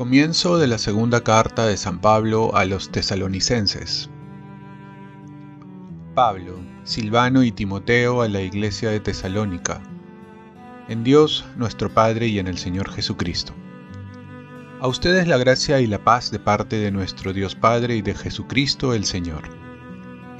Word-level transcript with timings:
Comienzo 0.00 0.56
de 0.56 0.66
la 0.66 0.78
segunda 0.78 1.22
carta 1.22 1.66
de 1.66 1.76
San 1.76 2.00
Pablo 2.00 2.56
a 2.56 2.64
los 2.64 2.90
tesalonicenses. 2.90 4.08
Pablo, 6.14 6.58
Silvano 6.84 7.42
y 7.42 7.52
Timoteo 7.52 8.22
a 8.22 8.28
la 8.28 8.40
iglesia 8.40 8.88
de 8.88 9.00
Tesalónica. 9.00 9.82
En 10.88 11.04
Dios 11.04 11.44
nuestro 11.56 11.92
Padre 11.92 12.28
y 12.28 12.38
en 12.38 12.46
el 12.46 12.56
Señor 12.56 12.90
Jesucristo. 12.90 13.52
A 14.80 14.88
ustedes 14.88 15.28
la 15.28 15.36
gracia 15.36 15.82
y 15.82 15.86
la 15.86 16.02
paz 16.02 16.30
de 16.30 16.38
parte 16.38 16.76
de 16.76 16.90
nuestro 16.90 17.34
Dios 17.34 17.54
Padre 17.54 17.96
y 17.96 18.00
de 18.00 18.14
Jesucristo 18.14 18.94
el 18.94 19.04
Señor. 19.04 19.69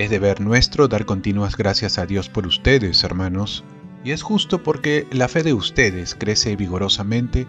Es 0.00 0.08
deber 0.08 0.40
nuestro 0.40 0.88
dar 0.88 1.04
continuas 1.04 1.58
gracias 1.58 1.98
a 1.98 2.06
Dios 2.06 2.30
por 2.30 2.46
ustedes, 2.46 3.04
hermanos, 3.04 3.64
y 4.02 4.12
es 4.12 4.22
justo 4.22 4.62
porque 4.62 5.06
la 5.12 5.28
fe 5.28 5.42
de 5.42 5.52
ustedes 5.52 6.14
crece 6.14 6.56
vigorosamente 6.56 7.46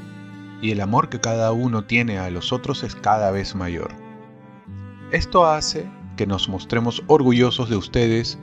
y 0.61 0.71
el 0.71 0.81
amor 0.81 1.07
que 1.07 1.21
cada 1.21 1.53
uno 1.53 1.85
tiene 1.85 2.19
a 2.19 2.29
los 2.29 2.51
otros 2.51 2.83
es 2.83 2.93
cada 2.93 3.31
vez 3.31 3.55
mayor. 3.55 3.93
Esto 5.13 5.45
hace 5.45 5.89
que 6.17 6.27
nos 6.27 6.49
mostremos 6.49 7.03
orgullosos 7.07 7.69
de 7.69 7.77
ustedes 7.77 8.37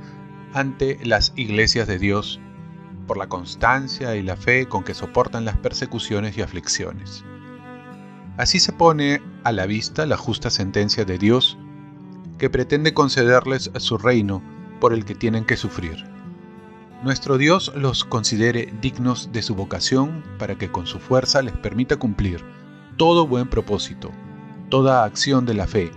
ante 0.54 0.98
las 1.04 1.34
iglesias 1.36 1.86
de 1.86 1.98
Dios 1.98 2.40
por 3.06 3.18
la 3.18 3.28
constancia 3.28 4.16
y 4.16 4.22
la 4.22 4.36
fe 4.36 4.64
con 4.64 4.84
que 4.84 4.94
soportan 4.94 5.44
las 5.44 5.58
persecuciones 5.58 6.38
y 6.38 6.40
aflicciones. 6.40 7.26
Así 8.38 8.58
se 8.58 8.72
pone 8.72 9.20
a 9.44 9.52
la 9.52 9.66
vista 9.66 10.06
la 10.06 10.16
justa 10.16 10.48
sentencia 10.48 11.04
de 11.04 11.18
Dios 11.18 11.58
que 12.38 12.50
pretende 12.50 12.94
concederles 12.94 13.70
su 13.78 13.98
reino 13.98 14.42
por 14.80 14.92
el 14.92 15.04
que 15.04 15.14
tienen 15.14 15.44
que 15.44 15.56
sufrir 15.56 16.18
nuestro 17.02 17.38
Dios 17.38 17.72
los 17.76 18.04
considere 18.04 18.74
dignos 18.80 19.30
de 19.32 19.42
su 19.42 19.54
vocación 19.54 20.24
para 20.38 20.56
que 20.56 20.70
con 20.70 20.86
su 20.86 20.98
fuerza 20.98 21.42
les 21.42 21.56
permita 21.56 21.96
cumplir 21.96 22.44
todo 22.96 23.26
buen 23.26 23.48
propósito, 23.48 24.10
toda 24.68 25.04
acción 25.04 25.46
de 25.46 25.54
la 25.54 25.68
fe, 25.68 25.92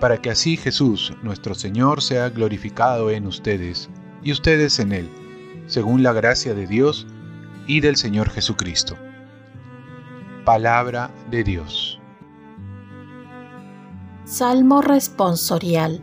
para 0.00 0.20
que 0.20 0.30
así 0.30 0.58
Jesús, 0.58 1.14
nuestro 1.22 1.54
Señor, 1.54 2.02
sea 2.02 2.28
glorificado 2.28 3.10
en 3.10 3.26
ustedes 3.26 3.88
y 4.22 4.32
ustedes 4.32 4.78
en 4.78 4.92
Él, 4.92 5.08
según 5.66 6.02
la 6.02 6.12
gracia 6.12 6.52
de 6.52 6.66
Dios 6.66 7.06
y 7.66 7.80
del 7.80 7.96
Señor 7.96 8.28
Jesucristo. 8.28 8.98
Palabra 10.44 11.10
de 11.30 11.42
Dios. 11.42 11.97
Salmo 14.28 14.82
responsorial. 14.82 16.02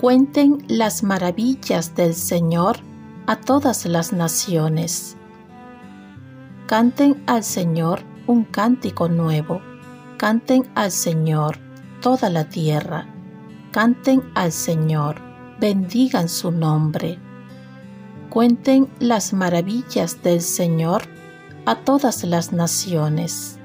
Cuenten 0.00 0.64
las 0.68 1.02
maravillas 1.02 1.94
del 1.94 2.14
Señor 2.14 2.78
a 3.26 3.36
todas 3.36 3.84
las 3.84 4.14
naciones. 4.14 5.18
Canten 6.66 7.22
al 7.26 7.44
Señor 7.44 8.04
un 8.26 8.44
cántico 8.44 9.10
nuevo, 9.10 9.60
canten 10.16 10.66
al 10.74 10.90
Señor 10.90 11.58
toda 12.00 12.30
la 12.30 12.48
tierra, 12.48 13.06
canten 13.70 14.22
al 14.34 14.50
Señor, 14.50 15.20
bendigan 15.60 16.26
su 16.26 16.50
nombre. 16.50 17.18
Cuenten 18.30 18.88
las 18.98 19.34
maravillas 19.34 20.22
del 20.22 20.40
Señor 20.40 21.02
a 21.66 21.74
todas 21.74 22.24
las 22.24 22.54
naciones. 22.54 23.58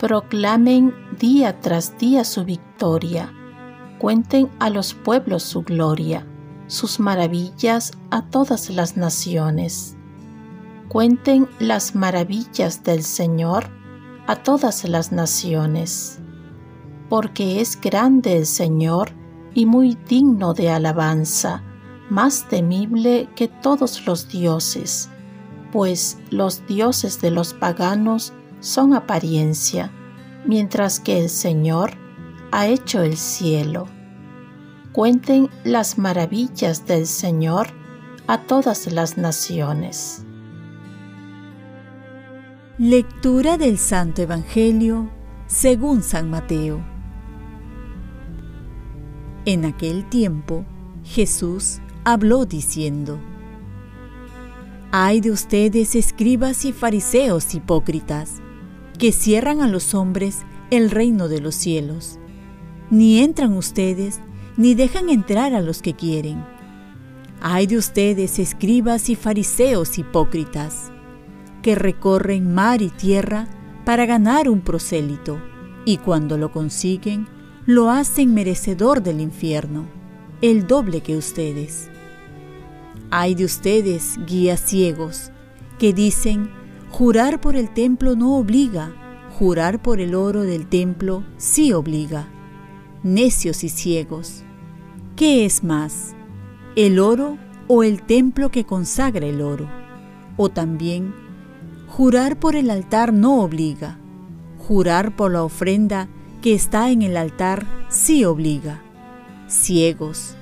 Proclamen 0.00 0.94
día 1.20 1.60
tras 1.60 1.96
día 1.98 2.24
su 2.24 2.44
victoria, 2.44 3.32
cuenten 4.00 4.50
a 4.58 4.70
los 4.70 4.94
pueblos 4.94 5.44
su 5.44 5.62
gloria 5.62 6.26
sus 6.70 7.00
maravillas 7.00 7.90
a 8.10 8.22
todas 8.22 8.70
las 8.70 8.96
naciones. 8.96 9.96
Cuenten 10.88 11.48
las 11.58 11.96
maravillas 11.96 12.84
del 12.84 13.02
Señor 13.02 13.68
a 14.28 14.36
todas 14.36 14.88
las 14.88 15.10
naciones, 15.10 16.20
porque 17.08 17.60
es 17.60 17.80
grande 17.80 18.36
el 18.36 18.46
Señor 18.46 19.10
y 19.52 19.66
muy 19.66 19.98
digno 20.08 20.54
de 20.54 20.70
alabanza, 20.70 21.64
más 22.08 22.48
temible 22.48 23.28
que 23.34 23.48
todos 23.48 24.06
los 24.06 24.28
dioses, 24.28 25.10
pues 25.72 26.18
los 26.30 26.64
dioses 26.68 27.20
de 27.20 27.32
los 27.32 27.52
paganos 27.52 28.32
son 28.60 28.94
apariencia, 28.94 29.90
mientras 30.50 30.98
que 30.98 31.20
el 31.20 31.28
Señor 31.28 31.92
ha 32.50 32.66
hecho 32.66 33.02
el 33.04 33.16
cielo 33.16 33.86
cuenten 34.90 35.48
las 35.62 35.96
maravillas 35.96 36.88
del 36.88 37.06
Señor 37.06 37.68
a 38.26 38.42
todas 38.46 38.90
las 38.92 39.16
naciones. 39.16 40.24
Lectura 42.78 43.58
del 43.58 43.78
Santo 43.78 44.22
Evangelio 44.22 45.08
según 45.46 46.02
San 46.02 46.28
Mateo. 46.28 46.84
En 49.44 49.64
aquel 49.64 50.08
tiempo 50.08 50.64
Jesús 51.04 51.78
habló 52.02 52.44
diciendo, 52.44 53.20
Hay 54.90 55.20
de 55.20 55.30
ustedes 55.30 55.94
escribas 55.94 56.64
y 56.64 56.72
fariseos 56.72 57.54
hipócritas, 57.54 58.42
que 59.00 59.12
cierran 59.12 59.62
a 59.62 59.66
los 59.66 59.94
hombres 59.94 60.40
el 60.70 60.90
reino 60.90 61.28
de 61.28 61.40
los 61.40 61.54
cielos. 61.54 62.18
Ni 62.90 63.20
entran 63.20 63.54
ustedes 63.54 64.20
ni 64.58 64.74
dejan 64.74 65.08
entrar 65.08 65.54
a 65.54 65.62
los 65.62 65.80
que 65.80 65.94
quieren. 65.94 66.44
Ay 67.40 67.66
de 67.66 67.78
ustedes, 67.78 68.38
escribas 68.38 69.08
y 69.08 69.16
fariseos 69.16 69.98
hipócritas, 69.98 70.92
que 71.62 71.74
recorren 71.74 72.52
mar 72.52 72.82
y 72.82 72.90
tierra 72.90 73.48
para 73.86 74.04
ganar 74.04 74.50
un 74.50 74.60
prosélito, 74.60 75.40
y 75.86 75.96
cuando 75.96 76.36
lo 76.36 76.52
consiguen, 76.52 77.26
lo 77.64 77.88
hacen 77.88 78.34
merecedor 78.34 79.02
del 79.02 79.22
infierno, 79.22 79.86
el 80.42 80.66
doble 80.66 81.00
que 81.00 81.16
ustedes. 81.16 81.88
Ay 83.10 83.34
de 83.34 83.46
ustedes, 83.46 84.18
guías 84.26 84.60
ciegos, 84.60 85.30
que 85.78 85.94
dicen, 85.94 86.59
jurar 86.90 87.40
por 87.40 87.56
el 87.56 87.70
templo 87.70 88.16
no 88.16 88.36
obliga, 88.36 88.92
jurar 89.38 89.80
por 89.80 90.00
el 90.00 90.14
oro 90.14 90.42
del 90.42 90.66
templo 90.66 91.24
sí 91.36 91.72
obliga. 91.72 92.28
Necios 93.02 93.64
y 93.64 93.70
ciegos 93.70 94.44
¿Qué 95.20 95.44
es 95.44 95.62
más, 95.62 96.14
el 96.76 96.98
oro 96.98 97.36
o 97.68 97.82
el 97.82 98.02
templo 98.02 98.50
que 98.50 98.64
consagra 98.64 99.26
el 99.26 99.42
oro? 99.42 99.68
O 100.38 100.48
también, 100.48 101.14
jurar 101.88 102.38
por 102.38 102.56
el 102.56 102.70
altar 102.70 103.12
no 103.12 103.42
obliga, 103.42 103.98
jurar 104.66 105.14
por 105.16 105.32
la 105.32 105.42
ofrenda 105.42 106.08
que 106.40 106.54
está 106.54 106.90
en 106.90 107.02
el 107.02 107.18
altar 107.18 107.66
sí 107.90 108.24
obliga. 108.24 108.80
Ciegos, 109.46 110.36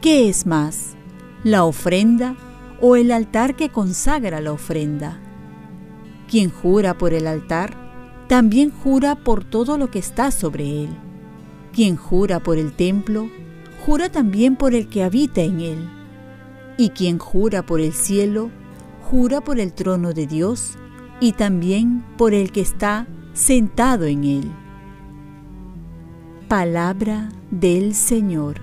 ¿qué 0.00 0.28
es 0.28 0.46
más, 0.46 0.94
la 1.42 1.64
ofrenda 1.64 2.36
o 2.80 2.94
el 2.94 3.10
altar 3.10 3.56
que 3.56 3.70
consagra 3.70 4.40
la 4.40 4.52
ofrenda? 4.52 5.18
Quien 6.30 6.48
jura 6.48 6.96
por 6.96 7.12
el 7.12 7.26
altar, 7.26 7.76
también 8.28 8.70
jura 8.70 9.16
por 9.16 9.42
todo 9.42 9.76
lo 9.76 9.90
que 9.90 9.98
está 9.98 10.30
sobre 10.30 10.84
él. 10.84 10.90
Quien 11.72 11.96
jura 11.96 12.38
por 12.38 12.56
el 12.56 12.72
templo, 12.72 13.28
jura 13.84 14.10
también 14.10 14.54
por 14.54 14.72
el 14.72 14.88
que 14.88 15.02
habita 15.02 15.40
en 15.40 15.60
él. 15.60 15.90
Y 16.78 16.90
quien 16.90 17.18
jura 17.18 17.66
por 17.66 17.80
el 17.80 17.92
cielo, 17.92 18.52
jura 19.10 19.40
por 19.40 19.58
el 19.58 19.72
trono 19.72 20.12
de 20.12 20.28
Dios 20.28 20.78
y 21.18 21.32
también 21.32 22.04
por 22.16 22.32
el 22.32 22.52
que 22.52 22.60
está 22.60 23.08
sentado 23.32 24.04
en 24.04 24.22
él. 24.22 24.52
Palabra 26.46 27.30
del 27.50 27.92
Señor. 27.92 28.60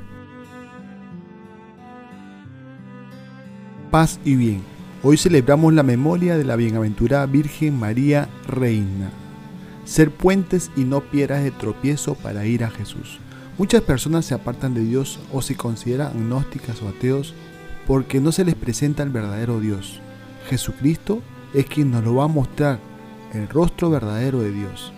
Paz 3.92 4.22
y 4.24 4.36
bien. 4.38 4.77
Hoy 5.04 5.16
celebramos 5.16 5.76
la 5.76 5.84
memoria 5.84 6.38
de 6.38 6.44
la 6.44 6.56
bienaventurada 6.56 7.28
Virgen 7.28 7.78
María 7.78 8.30
Reina. 8.48 9.12
Ser 9.86 10.10
puentes 10.10 10.72
y 10.76 10.86
no 10.86 11.02
piedras 11.02 11.44
de 11.44 11.52
tropiezo 11.52 12.16
para 12.16 12.48
ir 12.48 12.64
a 12.64 12.72
Jesús. 12.72 13.20
Muchas 13.60 13.84
personas 13.84 14.26
se 14.26 14.34
apartan 14.34 14.74
de 14.74 14.82
Dios 14.82 15.20
o 15.32 15.44
se 15.44 15.56
consideran 15.56 16.08
agnósticas 16.08 16.82
o 16.82 16.88
ateos 16.88 17.36
porque 17.86 18.20
no 18.20 18.32
se 18.32 18.44
les 18.44 18.56
presenta 18.56 19.04
el 19.04 19.12
verdadero 19.12 19.60
Dios. 19.60 20.00
Jesucristo 20.50 21.22
es 21.54 21.68
quien 21.68 21.92
nos 21.92 22.04
lo 22.04 22.16
va 22.16 22.24
a 22.24 22.28
mostrar, 22.28 22.80
el 23.34 23.48
rostro 23.50 23.92
verdadero 23.92 24.40
de 24.40 24.52
Dios. 24.52 24.94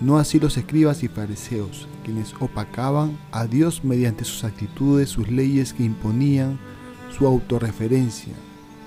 No 0.00 0.18
así 0.18 0.40
los 0.40 0.56
escribas 0.56 1.04
y 1.04 1.08
fariseos, 1.08 1.86
quienes 2.04 2.34
opacaban 2.40 3.16
a 3.30 3.46
Dios 3.46 3.84
mediante 3.84 4.24
sus 4.24 4.42
actitudes, 4.42 5.10
sus 5.10 5.28
leyes 5.28 5.72
que 5.72 5.84
imponían, 5.84 6.58
su 7.16 7.24
autorreferencia, 7.24 8.34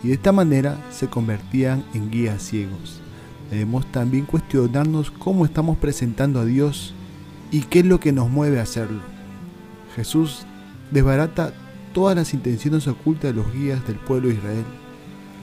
y 0.03 0.09
de 0.09 0.13
esta 0.13 0.31
manera 0.31 0.77
se 0.91 1.07
convertían 1.07 1.83
en 1.93 2.09
guías 2.09 2.41
ciegos. 2.41 3.01
Debemos 3.49 3.85
también 3.91 4.25
cuestionarnos 4.25 5.11
cómo 5.11 5.45
estamos 5.45 5.77
presentando 5.77 6.39
a 6.39 6.45
Dios 6.45 6.93
¿Y 7.51 7.63
qué 7.63 7.79
es 7.79 7.85
lo 7.85 7.99
que 7.99 8.13
nos 8.13 8.29
mueve 8.29 8.59
a 8.59 8.63
hacerlo? 8.63 9.01
Jesús 9.93 10.45
desbarata 10.89 11.53
todas 11.93 12.15
las 12.15 12.33
intenciones 12.33 12.87
ocultas 12.87 13.35
de 13.35 13.41
los 13.41 13.53
guías 13.53 13.85
del 13.85 13.97
pueblo 13.97 14.29
de 14.29 14.35
Israel, 14.35 14.63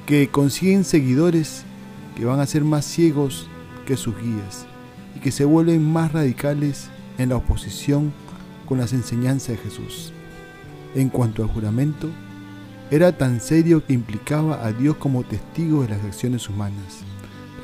que 0.06 0.28
consiguen 0.28 0.84
seguidores 0.84 1.64
que 2.16 2.24
van 2.24 2.40
a 2.40 2.46
ser 2.46 2.64
más 2.64 2.86
ciegos 2.86 3.46
que 3.86 3.98
sus 3.98 4.16
guías 4.16 4.64
y 5.14 5.20
que 5.20 5.30
se 5.30 5.44
vuelven 5.44 5.84
más 5.92 6.12
radicales 6.12 6.88
en 7.18 7.28
la 7.28 7.36
oposición 7.36 8.10
con 8.66 8.78
las 8.78 8.94
enseñanzas 8.94 9.48
de 9.48 9.56
Jesús. 9.58 10.14
En 10.94 11.10
cuanto 11.10 11.42
al 11.42 11.50
juramento, 11.50 12.08
era 12.90 13.12
tan 13.12 13.40
serio 13.40 13.84
que 13.84 13.92
implicaba 13.92 14.64
a 14.64 14.72
Dios 14.72 14.96
como 14.96 15.22
testigo 15.22 15.82
de 15.82 15.90
las 15.90 16.04
acciones 16.04 16.48
humanas. 16.48 17.00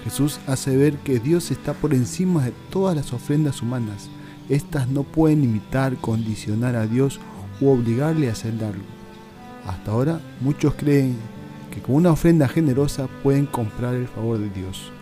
Jesús 0.05 0.39
hace 0.47 0.77
ver 0.77 0.99
que 0.99 1.19
Dios 1.19 1.51
está 1.51 1.73
por 1.73 1.95
encima 1.95 2.45
de 2.45 2.53
todas 2.71 2.95
las 2.95 3.15
ofrendas 3.15 3.63
humanas. 3.63 4.11
Estas 4.51 4.87
no 4.89 5.03
pueden 5.03 5.43
imitar, 5.43 5.97
condicionar 5.97 6.77
a 6.77 6.87
Dios 6.87 7.21
u 7.61 7.71
obligarle 7.71 8.29
a 8.29 8.33
hacer 8.33 8.53
algo. 8.53 8.85
Hasta 9.67 9.93
ahora 9.93 10.21
muchos 10.43 10.75
creen 10.75 11.17
que 11.71 11.81
con 11.81 11.95
una 11.95 12.13
ofrenda 12.13 12.47
generosa 12.47 13.09
pueden 13.23 13.47
comprar 13.47 13.95
el 13.95 14.07
favor 14.07 14.39
de 14.39 14.51
Dios. 14.51 14.93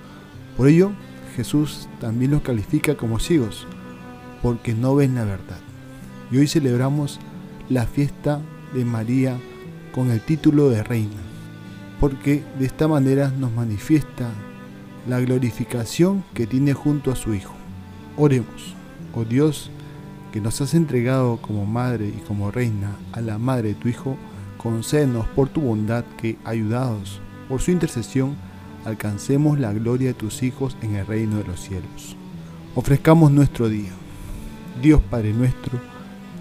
Por 0.56 0.68
ello, 0.68 0.92
Jesús 1.34 1.88
también 2.00 2.30
los 2.30 2.42
califica 2.42 2.94
como 2.94 3.18
ciegos, 3.18 3.66
porque 4.40 4.72
no 4.72 4.94
ven 4.94 5.16
la 5.16 5.24
verdad. 5.24 5.58
Y 6.30 6.38
hoy 6.38 6.46
celebramos 6.46 7.18
la 7.68 7.86
fiesta 7.86 8.40
de 8.72 8.84
María 8.84 9.36
con 9.92 10.10
el 10.10 10.20
título 10.20 10.70
de 10.70 10.82
reina, 10.82 11.20
porque 12.00 12.42
de 12.58 12.66
esta 12.66 12.88
manera 12.88 13.32
nos 13.38 13.52
manifiesta 13.52 14.30
la 15.08 15.20
glorificación 15.20 16.24
que 16.34 16.46
tiene 16.46 16.72
junto 16.72 17.12
a 17.12 17.16
su 17.16 17.34
Hijo. 17.34 17.54
Oremos, 18.16 18.74
oh 19.14 19.24
Dios, 19.24 19.70
que 20.32 20.40
nos 20.40 20.60
has 20.60 20.74
entregado 20.74 21.36
como 21.36 21.66
madre 21.66 22.08
y 22.08 22.20
como 22.26 22.50
reina 22.50 22.96
a 23.12 23.20
la 23.20 23.38
madre 23.38 23.68
de 23.68 23.74
tu 23.74 23.88
Hijo, 23.88 24.16
concédenos 24.56 25.26
por 25.28 25.48
tu 25.48 25.60
bondad 25.60 26.04
que, 26.16 26.38
ayudados 26.44 27.20
por 27.48 27.60
su 27.60 27.70
intercesión, 27.70 28.36
alcancemos 28.84 29.58
la 29.58 29.72
gloria 29.72 30.08
de 30.08 30.14
tus 30.14 30.42
hijos 30.42 30.76
en 30.82 30.96
el 30.96 31.06
reino 31.06 31.36
de 31.36 31.44
los 31.44 31.60
cielos. 31.60 32.16
Ofrezcamos 32.74 33.30
nuestro 33.30 33.68
día. 33.68 33.90
Dios 34.80 35.00
Padre 35.02 35.32
nuestro, 35.32 35.91